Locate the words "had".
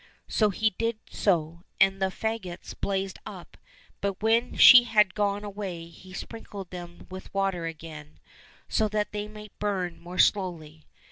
4.85-5.13